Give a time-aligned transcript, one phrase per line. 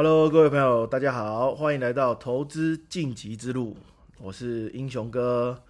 [0.00, 3.76] Hello，各位朋友，大家好，欢迎来到投资晋级之路，
[4.20, 5.64] 我是英雄哥。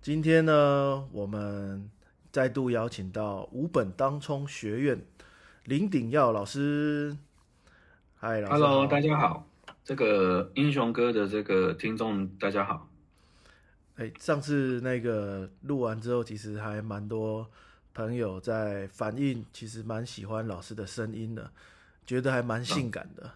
[0.00, 1.90] 今天呢，我们
[2.32, 5.04] 再度邀请到五本当冲学院
[5.64, 7.18] 林鼎耀老师。
[8.14, 8.62] 嗨，老师。
[8.62, 9.46] Hello，大家好，
[9.84, 12.88] 这个英雄哥的这个听众大家好。
[13.96, 17.46] 哎，上次那个录完之后，其实还蛮多
[17.92, 21.50] 朋友在反映，其实蛮喜欢老师的声音的，
[22.06, 23.30] 觉得还蛮性感的。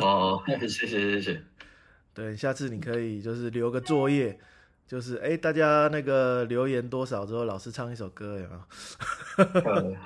[0.00, 1.42] 哦，谢谢谢谢。
[2.12, 4.38] 对，下次你可以就是留个作业，
[4.86, 9.60] 就是哎，大家那个留言多少之后，老师唱一首歌，有没有？
[9.64, 9.96] 呃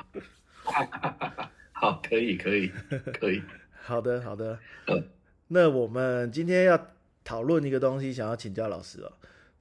[1.72, 2.70] 好，可以可以
[3.18, 3.42] 可以。
[3.82, 5.08] 好的，好的嗯。
[5.48, 6.88] 那我们今天要
[7.24, 9.12] 讨论一个东西，想要请教老师哦。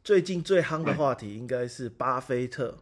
[0.03, 2.77] 最近最夯的话题应该是巴菲特。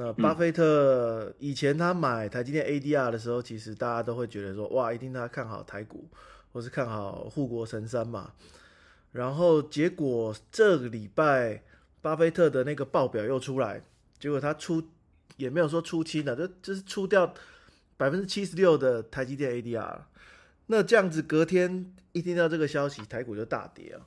[0.00, 6.08] 那巴菲特以前他买台积电 ADR 的时候，其实大家都会觉得说，哇，一定他看好台股，
[6.52, 8.30] 或是看好护国神山嘛。
[9.10, 11.64] 然后结果这个礼拜
[12.00, 13.82] 巴菲特的那个报表又出来，
[14.20, 14.80] 结果他出
[15.36, 17.34] 也没有说出清了，就就是出掉
[17.96, 19.98] 百分之七十六的台积电 ADR。
[20.66, 24.06] 那这样子隔天一听到这个消息，台股就大跌啊。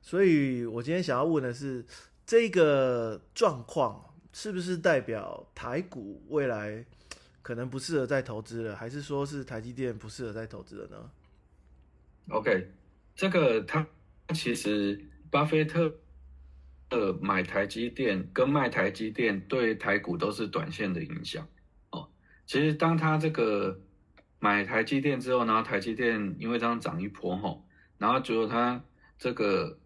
[0.00, 1.84] 所以我今天想要问的是，
[2.24, 4.02] 这个状况
[4.38, 6.84] 是不是代表台股未来
[7.40, 11.10] 可能不适合再投资了，还是说是台积电不适合再投资了呢
[12.28, 12.70] ？OK，
[13.14, 13.86] 这个他
[14.34, 15.90] 其实巴菲特
[16.90, 21.48] 呃买台积电跟卖台积电对台股都是短线的影响
[21.88, 22.06] 哦。
[22.44, 23.80] 其实当他这个
[24.38, 27.64] 买台积电之后，然后台积电因为这样涨一波吼，
[27.96, 28.84] 然后结果他
[29.18, 29.78] 这个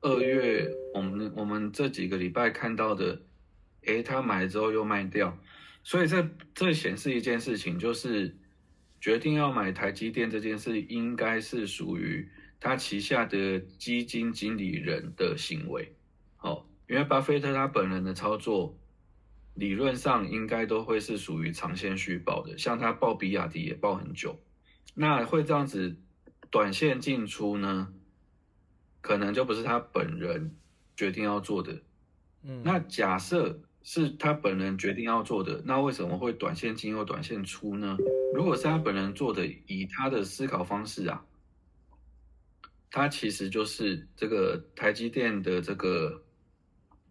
[0.00, 3.22] 二月我们我们这几个礼拜看到的，
[3.86, 5.38] 诶，他买了之后又卖掉，
[5.82, 8.36] 所以这这显示一件事情，就是
[9.00, 12.28] 决定要买台积电这件事，应该是属于
[12.60, 15.94] 他旗下的基金经理人的行为。
[16.38, 18.78] 哦，因为巴菲特他本人的操作，
[19.54, 24.40] 理论上应该都会是属于长线续报的，像他报比亚迪也报很久，
[24.94, 25.96] 那会这样子
[26.50, 27.92] 短线进出呢？
[29.00, 30.54] 可能就不是他本人
[30.96, 31.82] 决定要做的。
[32.44, 37.96] 嗯，那假设是他本人决定要做的，那为什么会短线进又短线出呢？
[38.34, 41.24] 如果是他本人做的，以他的思考方式啊，
[42.90, 46.22] 他其实就是这个台积电的这个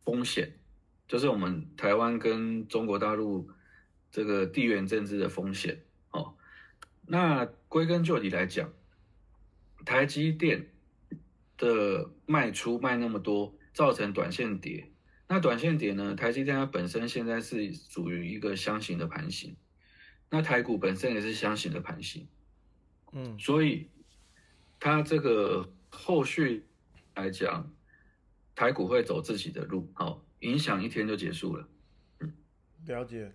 [0.03, 0.57] 风险，
[1.07, 3.49] 就是我们台湾跟中国大陆
[4.09, 6.35] 这个地缘政治的风险哦。
[7.05, 8.71] 那归根究底来讲，
[9.85, 10.69] 台积电
[11.57, 14.91] 的卖出卖那么多，造成短线跌。
[15.34, 16.14] 那短线跌呢？
[16.14, 19.56] 台积电它本身现在是属于一个箱型的盘形，
[20.30, 22.28] 那台股本身也是箱型的盘形，
[23.14, 23.88] 嗯所以
[24.78, 26.66] 它这个后续
[27.16, 27.72] 来讲，
[28.56, 31.66] 台股会走自己的路，好，影响一天就结束了。
[32.86, 33.31] 了解。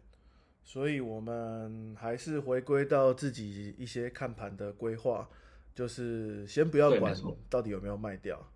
[0.62, 5.26] 所以我们还是回归到自己一些看盘的规划，
[5.74, 7.16] 就是先不要管
[7.48, 8.52] 到底有没有卖掉。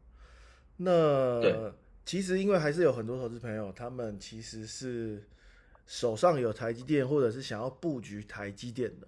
[0.77, 1.72] 那对
[2.10, 5.22] 其实因为还是有很多投资朋友，他们其实是
[5.87, 9.06] 手上有台积电，或者是想要布局台积电的。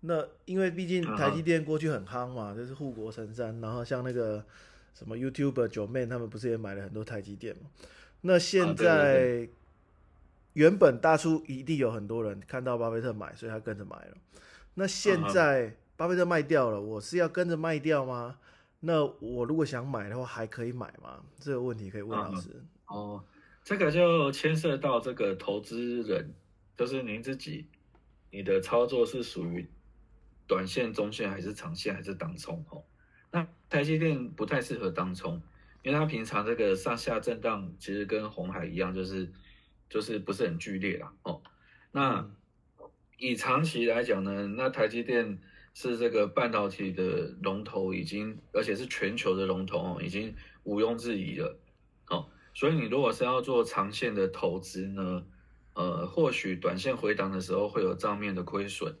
[0.00, 4.44] 那因为毕竟台积电过去很夯嘛，就是护国神山，然后像那个
[4.92, 7.70] 什么 YouTuber 九妹他们不是也买了很多台积电嘛？
[8.22, 9.48] 那现在
[10.54, 14.16] 原本大叔一定有很多人看到巴菲特买，所以他跟着买了。
[14.74, 18.38] 那现在巴菲特卖掉了，我是要跟着卖掉吗？
[18.80, 21.22] 那我如果想买的话，还可以买吗？
[21.38, 22.64] 这个问题可以问老师。
[22.86, 23.22] 哦，
[23.62, 26.34] 这个就牵涉到这个投资人，
[26.76, 27.66] 就是您自己，
[28.30, 29.68] 你的操作是属于
[30.46, 32.64] 短线、中线还是长线还是当冲？
[32.70, 32.82] 哦，
[33.30, 35.40] 那台积电不太适合当冲，
[35.82, 39.30] 因为它平常这个上下震荡其实跟红海一样，就是
[39.88, 41.12] 就是不是很剧烈啦。
[41.22, 41.42] 哦，
[41.92, 42.34] 那嗯
[43.18, 45.38] 以长期来讲呢，那台积电
[45.74, 50.34] 是这个半导体的龙头，已经而且是全球的龙头哦，已经
[50.64, 51.58] 毋庸置疑了。
[52.08, 55.24] 哦，所以你如果是要做长线的投资呢，
[55.74, 58.94] 呃，或许短线回档的时候会有账面的亏损，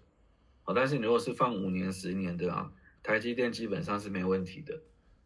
[0.62, 2.72] 好、但是你如果是放五年、十年的啊，
[3.02, 4.80] 台积电基本上是没问题的。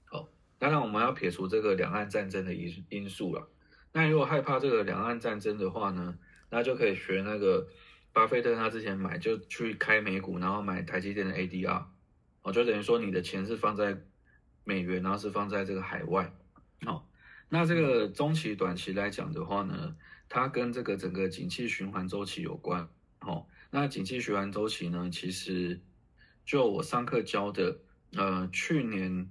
[0.07, 0.29] 好、
[0.59, 3.49] 当然我们要撇除这个两岸战争的因因素了。
[3.93, 6.19] 那如果害怕这个两岸战争的话呢，
[6.51, 7.69] 那就可以学那个
[8.15, 11.85] 巴菲特他之前买就去开美股，然后买台积电的 ADR，
[12.43, 13.99] 哦，就等于说你的钱是放在
[14.63, 16.33] 美元，然后是放在这个海外，
[16.87, 17.05] 哦，
[17.49, 19.97] 那这个中期、短期来讲的话呢，
[20.29, 22.89] 它跟这个整个景气循环周期有关，
[23.21, 25.81] 哦，那景气循环周期呢，其实
[26.47, 27.81] 就我上课教的，
[28.13, 29.29] 呃，去年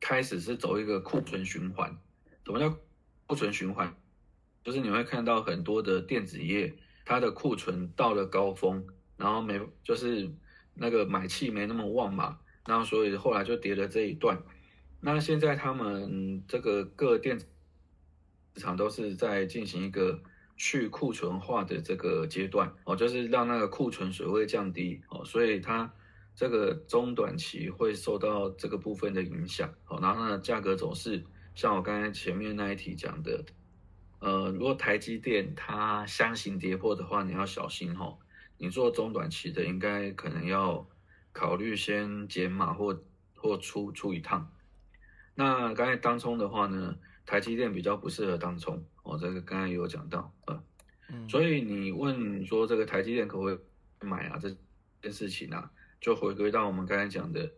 [0.00, 1.96] 开始是走一个库存循环。
[2.44, 2.76] 什么叫
[3.26, 3.94] 库存循环？
[4.64, 6.74] 就是你会看到很多的电子业，
[7.10, 8.86] 它的库存到了高峰，
[9.16, 10.30] 然后没就是
[10.74, 14.40] 那个买气没那么旺嘛，然后所以后来就跌了这一段。
[15.00, 17.46] 那现在他们这个各电子
[18.54, 20.22] 厂都是在进行一个
[20.56, 25.92] 去库存化的这个阶段哦，就是让那个库存水位降低哦，所以它
[26.36, 31.24] 这个中短期会受到这个部分的影响哦，然后呢价格走势。
[31.56, 33.44] 像我刚才前面那一题讲的，
[34.20, 38.18] 呃，如果台积电它箱型跌破的话，你要小心哦。
[38.58, 40.86] 你做中短期的，应该可能要
[41.32, 43.02] 考虑先减码或
[43.34, 44.52] 或出出一趟。
[45.34, 50.62] 那刚才当冲的话呢，台积电比较不适合当冲哦，这个刚才有讲到啊。
[51.28, 53.58] 所以你问说这个台积电可不可以
[54.06, 54.38] 买啊？
[54.38, 54.50] 这
[55.00, 57.50] 件事情啊，就回归到我们刚才讲的。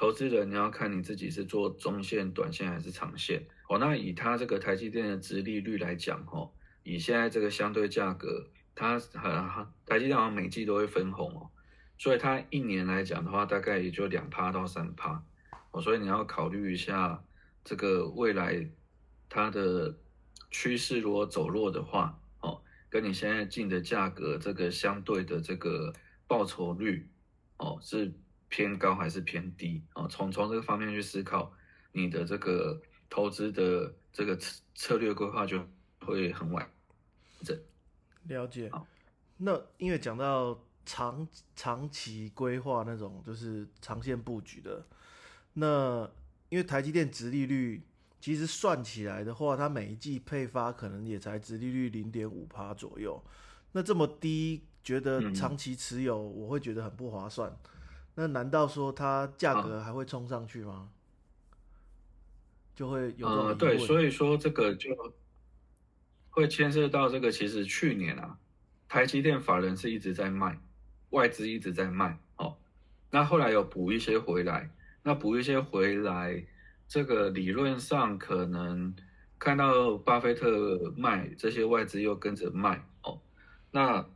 [0.00, 3.76] 投资人你要看你自己是做中线、短线还是长线哦。
[3.76, 6.50] 那以它这个台积电的殖利率来讲，哦，
[6.84, 9.30] 以现在这个相对价格，它很
[9.84, 11.50] 台积电好像每季都会分红哦，
[11.98, 15.22] 所以它一年来讲的话，大概也就两趴到三趴
[15.70, 15.82] 哦。
[15.82, 17.22] 所以你要考虑一下
[17.62, 18.70] 这个未来
[19.28, 19.94] 它的
[20.50, 25.92] 趋势如果走弱的话，哦，跟你现在进的价格这个相对的这个
[26.26, 27.06] 报酬率，
[27.58, 28.14] 哦是。
[28.50, 30.06] 偏高还是偏低啊？
[30.08, 31.50] 从从这个方面去思考，
[31.92, 35.64] 你的这个投资的这个策策略规划就
[36.00, 36.70] 会很完
[37.42, 37.58] 整。
[38.24, 38.70] 了解。
[39.38, 41.26] 那因为讲到长
[41.56, 44.84] 长期规划那种，就是长线布局的，
[45.54, 46.10] 那
[46.48, 47.82] 因为台积电殖利率
[48.20, 53.22] 其实算起来的话，它每一季配发可能也才殖利率零点五趴左右。
[53.72, 57.56] 那这么低，觉得长期持有我会觉得很不划算。
[58.14, 60.88] 那难道说它价格还会冲上去吗？
[62.74, 65.14] 就会有呃，对，所以说这个就
[66.30, 67.30] 会牵涉到这个。
[67.30, 68.38] 其实去年啊，
[68.88, 70.58] 台积电法人是一直在卖，
[71.10, 72.56] 外资一直在卖哦。
[73.10, 74.70] 那后来有补一些回来，
[75.02, 76.42] 那补一些回来，
[76.88, 78.94] 这个理论上可能
[79.38, 83.20] 看到巴菲特卖，这些外资又跟着卖哦。
[83.70, 84.06] 那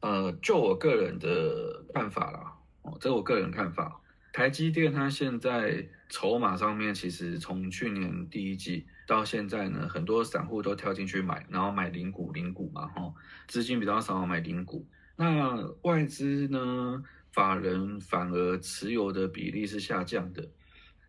[0.00, 2.51] 呃，就我个人的看法啦。
[2.82, 4.00] 哦，这是我个人看法。
[4.32, 13.12] 台积电它现在筹码上面，其实从去年第一季到现在呢，很多散户都跳进去买，然后买零股零股嘛，哈，
[13.46, 14.88] 资金比较少买零股。
[15.16, 17.02] 那外资呢，
[17.32, 20.48] 法人反而持有的比例是下降的。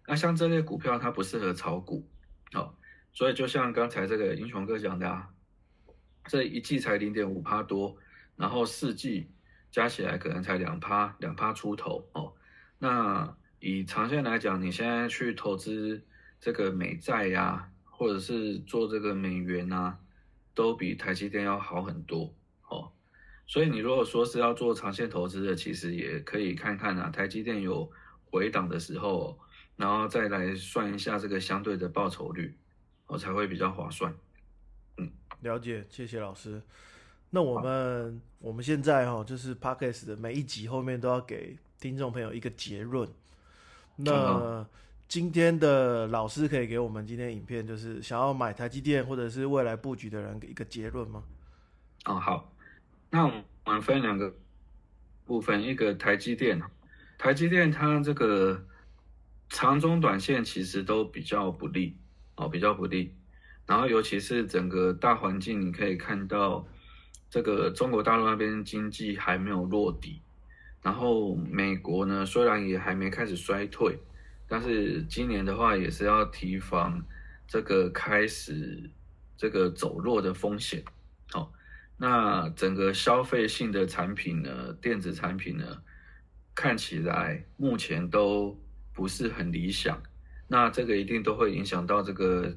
[0.05, 2.05] 那像这类股票，它不适合炒股，
[2.53, 2.75] 哦，
[3.13, 5.29] 所以就像刚才这个英雄哥讲的啊，
[6.25, 7.95] 这一季才零点五趴多，
[8.35, 9.29] 然后四季。
[9.73, 12.31] 加起来可能才两趴两趴出头哦，
[12.77, 16.05] 那以长线来讲，你现在去投资
[16.39, 19.97] 这个美债呀，或者是做这个美元啊，
[20.53, 22.31] 都比台积电要好很多
[22.69, 22.91] 哦。
[23.47, 27.91] 所以你如果说是要做长线投资的，其实也可以看看啊，台积电有
[28.25, 29.39] 回档的时候，
[29.75, 32.55] 然后再来算一下这个相对的报酬率，
[33.07, 34.13] 哦才会比较划算。
[34.97, 35.11] 嗯，
[35.41, 36.61] 了解，谢谢老师。
[37.35, 43.09] 那我们我们现在哈，就是 podcast 的每一集后面都要给听众朋友一个结论。
[43.95, 44.63] 那
[45.07, 51.23] 今天的老师可以给我们今天影片，就是想要买台积电或者是未来布局的人一个结论吗？
[52.05, 52.53] 哦，好。
[53.09, 54.31] 那我们分两个
[55.25, 56.61] 部分，一个台积电，
[57.17, 58.63] 台积电它这个
[59.49, 61.97] 长中短线其实都比较不利
[62.35, 63.15] 哦，比较不利。
[63.65, 66.67] 然后尤其是整个大环境，你可以看到。
[67.33, 70.21] 这个中国大陆那边经济还没有落底，
[70.83, 73.97] 然后美国呢虽然也还没开始衰退，
[74.47, 77.03] 但是今年的话也是要提防
[77.47, 78.87] 这个开始
[79.35, 80.83] 这个走弱的风险。
[81.31, 81.51] 好，
[81.97, 85.81] 那整个消费性的产品呢，电子产品呢，
[86.53, 88.55] 看起来目前都
[88.93, 89.99] 不是很理想。
[90.47, 92.55] 那这个一定都会影响到这个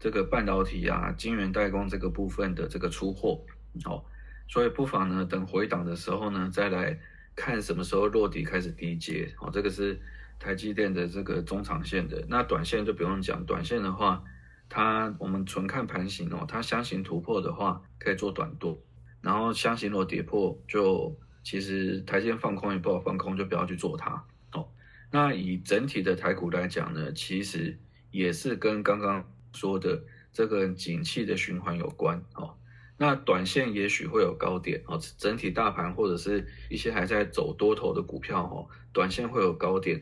[0.00, 3.40] 这个半导体啊、晶圆代工这个部分的这个出货。
[3.82, 4.04] 好，
[4.48, 6.98] 所以不妨呢，等回档的时候呢，再来
[7.34, 9.34] 看什么时候落底开始低接。
[9.36, 10.00] 好，这个是
[10.38, 12.24] 台积电的这个中长线的。
[12.28, 14.22] 那短线就不用讲，短线的话，
[14.68, 18.80] 它我们纯看盘形哦，它箱型突破的话可以做短多，
[19.20, 24.24] 然后箱型如果跌破，就其实台积电放空也不好放空，就不要去做它。
[24.52, 24.68] 哦，
[25.10, 27.78] 那以整体的台股来讲呢，其实
[28.10, 32.54] 也是跟刚刚说的这个景气的循环有关哦。
[32.96, 40.00] 那短线也许会有高点哦，整体大盘或者是一些还在走多头的股票哦，短线会有高点，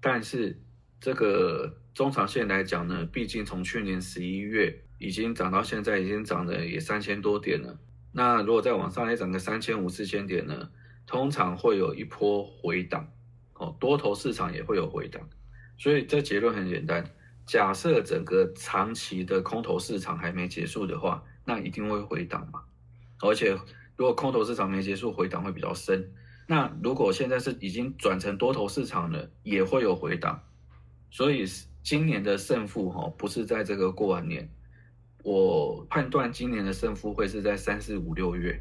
[0.00, 0.58] 但是
[0.98, 7.78] 这个中长线来讲呢，毕竟从去年十一月已经涨到现在，已经涨了也三千多点了。
[8.12, 10.70] 那如果再往上再涨个三千五四千点呢，
[11.06, 13.06] 通常会有一波回档
[13.52, 15.28] 哦，多头市场也会有回档，
[15.76, 17.04] 所以这结论很简单，
[17.44, 21.22] 假设整个长期的空头市场还没结束的话。
[21.44, 22.62] 那一定会回档嘛，
[23.20, 23.58] 而且
[23.96, 26.12] 如果空头市场没结束，回档会比较深。
[26.46, 30.42] 那如果现在是已经转成多头市场了，也会有回档。
[31.10, 31.44] 所以
[31.82, 34.48] 今年的胜负哈，不是在这个过完年，
[35.22, 38.60] 我判断今年的胜负会是在三四五六月，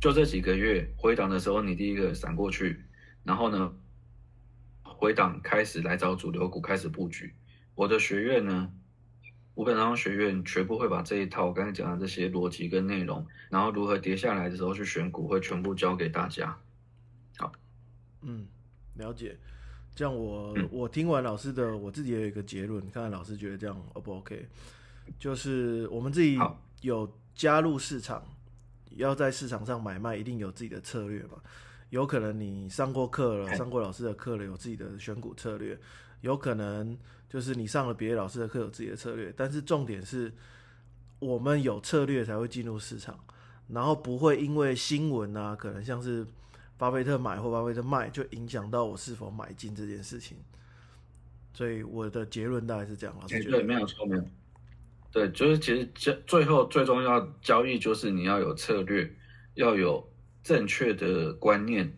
[0.00, 2.84] 就这几个月回档的时候，你第一个闪过去，
[3.24, 3.74] 然后呢，
[4.82, 7.34] 回档开始来找主流股开始布局。
[7.74, 8.70] 我的学院呢？
[9.54, 16.56] 五本商学院全部会把这一套我刚才讲的这些逻辑跟内容，然后如何跌下来的时候去选股，会全部教给大家。
[17.36, 17.52] 好，
[18.22, 18.46] 嗯，
[18.96, 19.36] 了解。
[19.94, 24.48] 这样我 我听完老师的，我自己也有一个结论，看看老师觉得这样 O 不 OK？
[25.18, 26.38] 就是我们自己
[26.80, 28.26] 有加入市场，
[28.92, 31.42] 要在市场上买卖，一定有自己的策略嘛。
[31.92, 35.78] 有可能你上过课了，上过老师的课了，有自己的选股策略，
[36.22, 36.98] 有可能。
[37.28, 40.30] 就是你上了别的老师的课，有自己的策略，但是重点是，
[41.18, 43.18] 我们有策略才会进入市场，
[43.68, 46.26] 然后不会因为新闻啊，可能像是
[46.76, 50.36] 巴菲特买或巴菲特卖，就影响到我是否买进这件事情。
[51.54, 53.16] 所以我的结论大概是这样。
[53.26, 54.24] 对，没有错，没有。
[55.10, 59.10] 对，就是其实交最后最重要交易就是你要有策略，
[59.54, 60.06] 要有
[60.42, 61.92] 正确的观念，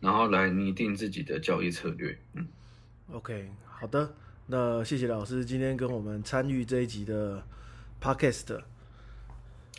[0.00, 2.18] 然后来拟定自己的交易策略。
[2.34, 2.46] 嗯
[3.12, 4.14] ，OK，好的。
[4.46, 7.42] 那谢谢老师今天跟我们参与这一集的
[8.00, 8.60] podcast。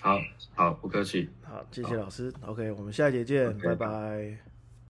[0.02, 0.20] 好
[0.56, 1.30] 好，不客气。
[1.42, 2.34] 好，谢谢老师。
[2.42, 4.49] OK，我们下一节见，拜拜。